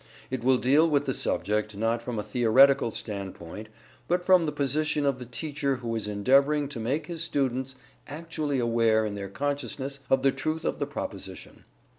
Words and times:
It 0.31 0.43
will 0.43 0.57
deal 0.57 0.89
with 0.89 1.05
the 1.05 1.13
subject, 1.13 1.77
not 1.77 2.01
from 2.01 2.17
a 2.17 2.23
theoretical 2.23 2.89
standpoint, 2.89 3.69
but 4.07 4.25
from 4.25 4.47
the 4.47 4.51
position 4.51 5.05
of 5.05 5.19
the 5.19 5.27
teacher 5.27 5.75
who 5.75 5.95
is 5.95 6.07
endeavoring 6.07 6.67
to 6.69 6.79
make 6.79 7.05
his 7.05 7.23
students 7.23 7.75
actually 8.07 8.57
aware 8.57 9.05
in 9.05 9.13
their 9.13 9.29
consciousness 9.29 9.99
of 10.09 10.23
the 10.23 10.31
truth 10.31 10.65
of 10.65 10.79
the 10.79 10.87
proposition. 10.87 11.65